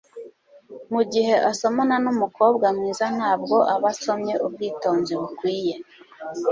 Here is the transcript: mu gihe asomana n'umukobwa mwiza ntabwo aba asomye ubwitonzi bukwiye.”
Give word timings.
mu 0.93 1.01
gihe 1.13 1.33
asomana 1.51 1.95
n'umukobwa 2.03 2.65
mwiza 2.77 3.05
ntabwo 3.17 3.57
aba 3.73 3.89
asomye 3.93 4.33
ubwitonzi 4.45 5.13
bukwiye.” 5.21 5.75